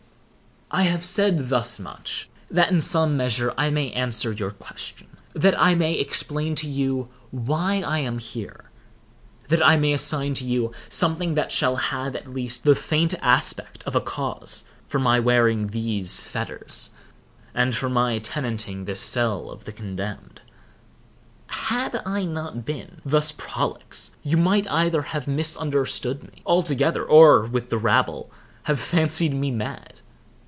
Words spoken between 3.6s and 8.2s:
may answer your question—that I may explain to you why I am